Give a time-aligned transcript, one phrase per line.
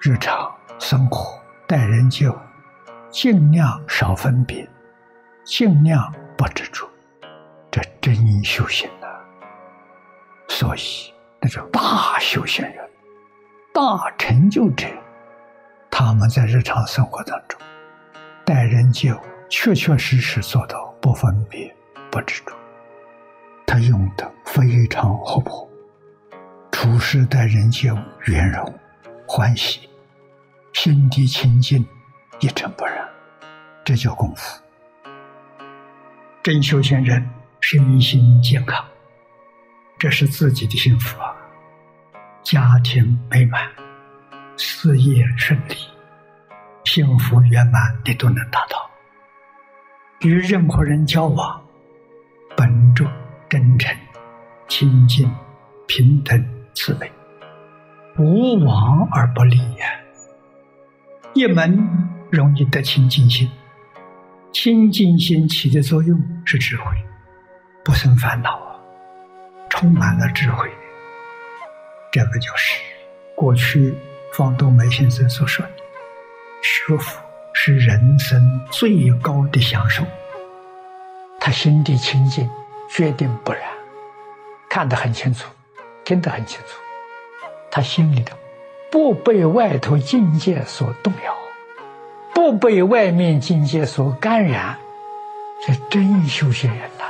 [0.00, 1.36] 日常生活
[1.66, 2.36] 待人接物，
[3.10, 4.68] 尽量少分别，
[5.44, 6.88] 尽量不执着，
[7.68, 9.08] 这真修行呐。
[10.46, 12.76] 所以，那种大修行人、
[13.74, 14.86] 大成就者，
[15.90, 17.60] 他们在日常生活当中
[18.44, 21.74] 待人接物，确确实实做到不分别、
[22.08, 22.54] 不执着。
[23.66, 25.68] 他用的非常活泼，
[26.70, 28.78] 处事待人接物圆融、
[29.26, 29.88] 欢喜，
[30.80, 31.84] 心地清净，
[32.38, 33.04] 一尘不染，
[33.84, 34.62] 这叫功夫。
[36.40, 38.86] 真修行人身心健康，
[39.98, 41.34] 这是自己的幸福啊！
[42.44, 43.68] 家庭美满，
[44.56, 45.74] 事业顺利，
[46.84, 48.88] 幸福圆满，你都能达到。
[50.20, 51.60] 与任何人交往，
[52.56, 53.04] 本着。
[53.48, 53.96] 真诚、
[54.68, 55.28] 清净、
[55.88, 57.10] 平等、慈悲，
[58.18, 59.86] 无往而不利呀。
[61.34, 61.78] 一门
[62.30, 63.50] 容易得清净心，
[64.52, 66.84] 清净心起的作用是智慧，
[67.84, 68.76] 不生烦恼啊，
[69.68, 70.68] 充满了智慧。
[72.10, 72.80] 这个就是
[73.36, 73.94] 过去
[74.32, 75.72] 方东梅先生所说的：
[76.62, 77.20] 学佛
[77.52, 80.04] 是人生最高的享受。
[81.40, 82.48] 他心地清净。
[82.90, 83.60] 决定不然，
[84.70, 85.46] 看得很清楚，
[86.06, 86.78] 听得很清楚，
[87.70, 88.34] 他心里头
[88.90, 91.34] 不被外头境界所动摇，
[92.34, 94.78] 不被外面境界所感染，
[95.66, 97.04] 这真修行人呐！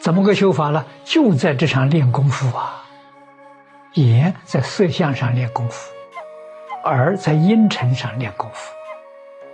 [0.00, 0.84] 怎么个修法呢？
[1.04, 2.84] 就在这上练功夫啊！
[3.94, 5.92] 眼在色相上练功夫，
[6.84, 8.72] 耳在音尘上练功夫，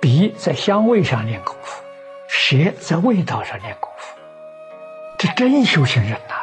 [0.00, 1.82] 鼻在香味上练功夫，
[2.28, 4.14] 舌在味道上练功夫。
[5.18, 6.34] 这真修行人呐！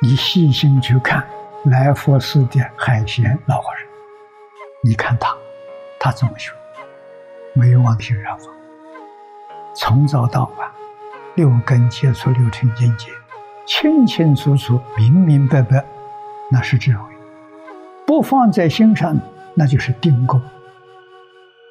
[0.00, 1.28] 你细心去看
[1.64, 3.82] 来佛寺的海贤老和尚，
[4.82, 5.36] 你看他，
[5.98, 6.52] 他怎么学？
[7.52, 8.46] 没有妄心染法，
[9.74, 10.70] 从早到晚，
[11.34, 13.10] 六根接触六尘境界，
[13.66, 15.84] 清清楚楚、明明白白，
[16.50, 17.02] 那是智慧；
[18.06, 19.18] 不放在心上，
[19.54, 20.40] 那就是定功。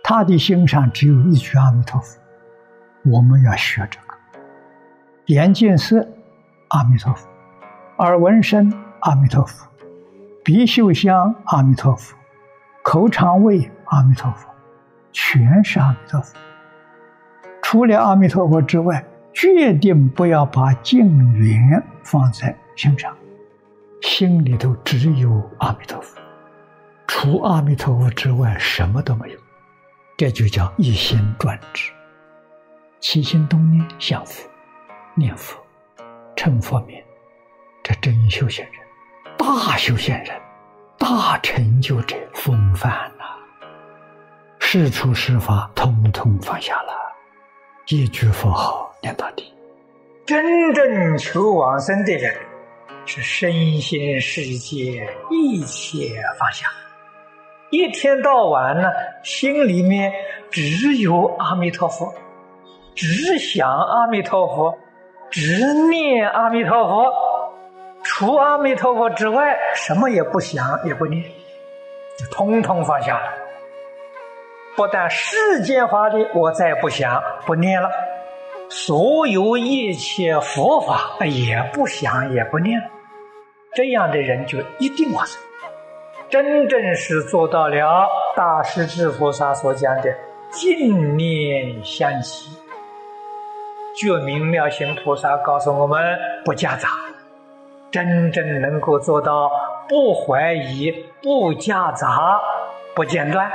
[0.04, 2.20] 他的心上只有一句阿弥陀佛，
[3.06, 4.14] 我们要学这个。
[5.28, 6.06] 眼见色，
[6.70, 7.28] 阿弥陀佛；
[8.00, 8.72] 耳闻声，
[9.02, 9.67] 阿弥陀佛；
[10.48, 12.16] 鼻嗅香，阿弥陀佛；
[12.82, 14.48] 口尝味，阿弥陀佛，
[15.12, 16.38] 全是阿弥陀佛。
[17.62, 19.04] 除了阿弥陀佛之外，
[19.34, 23.14] 决定不要把净缘放在心上，
[24.02, 26.18] 心里头只有阿弥陀佛，
[27.08, 29.40] 除阿弥陀佛之外什么都没有。
[30.16, 31.92] 这就叫一心专志，
[33.02, 34.50] 起心动念相佛。
[35.14, 35.60] 念佛，
[36.38, 37.04] 成佛名，
[37.84, 38.74] 这真修行人，
[39.38, 40.28] 大修行人，
[40.98, 43.24] 大成就者风范呐！
[44.60, 46.92] 事出事法，通通放下了，
[47.88, 49.54] 一句佛号念到底。
[50.26, 52.36] 真正求往生的人，
[53.06, 56.68] 是身心世界一切放下，
[57.70, 58.90] 一天到晚呢，
[59.24, 60.12] 心里面
[60.52, 62.14] 只有阿弥陀佛，
[62.96, 64.78] 只想阿弥陀佛。
[65.30, 67.04] 只念阿弥陀佛，
[68.10, 71.24] 除阿弥陀佛之外，什么也不想，也不念，
[72.32, 73.34] 通通放下了。
[74.76, 77.90] 不但世间法的我再不想不念了，
[78.70, 82.82] 所有一切佛法也不想也不念。
[83.76, 85.40] 这样的人就一定往生，
[86.30, 90.16] 真正是做到了大师智菩萨所讲的
[90.50, 92.50] 净念相继。
[93.96, 96.00] 觉明妙行菩萨告诉我们：
[96.46, 96.90] 不夹杂，
[97.92, 99.50] 真正能够做到
[99.88, 102.40] 不怀疑、不夹杂、
[102.96, 103.50] 不间断，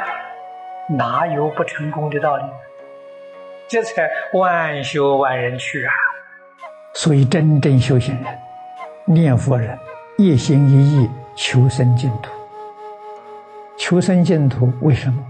[0.89, 2.45] 哪有不成功的道理？
[3.69, 5.93] 这才万修万人去啊！
[6.95, 8.39] 所以，真正修行人、
[9.05, 9.79] 念佛人，
[10.19, 12.31] 一心一意求生净土。
[13.79, 15.23] 求生净土，为什么？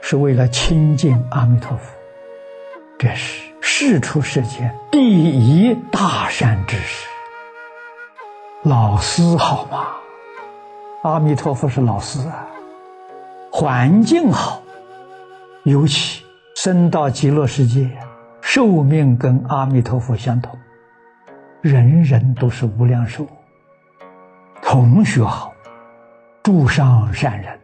[0.00, 1.94] 是为了亲近阿弥陀佛。
[2.98, 3.44] 这是。
[3.66, 7.08] 世出世间第一大善之事，
[8.64, 9.88] 老师好吗？
[11.02, 12.46] 阿弥陀佛是老师啊。
[13.52, 14.62] 环境好，
[15.64, 16.24] 尤其
[16.56, 17.90] 生到极乐世界，
[18.40, 20.58] 寿命跟阿弥陀佛相同，
[21.60, 23.26] 人人都是无量寿。
[24.62, 25.52] 同学好，
[26.42, 27.60] 住上善人，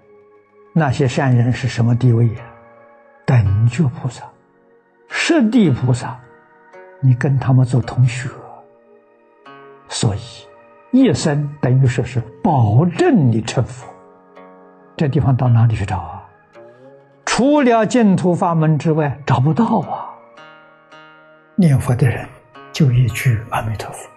[0.74, 2.42] 那些善人是什么地位呀？
[3.24, 4.24] 等觉菩萨。
[5.08, 6.20] 十地菩萨，
[7.00, 8.28] 你跟他们做同学，
[9.88, 10.20] 所以
[10.92, 13.86] 一生等于说是保证你成佛。
[14.96, 16.22] 这地方到哪里去找啊？
[17.24, 20.10] 除了净土法门之外，找不到啊！
[21.54, 22.28] 念佛的人
[22.72, 24.08] 就一句阿弥陀佛，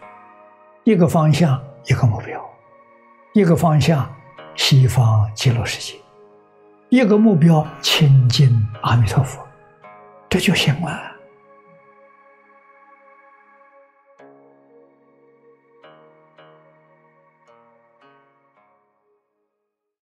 [0.83, 2.41] 一个方向，一个目标，
[3.33, 4.11] 一个方向
[4.55, 5.97] 西方极乐世界，
[6.89, 8.49] 一个目标亲近
[8.81, 9.41] 阿弥陀佛，
[10.27, 11.12] 这就行了。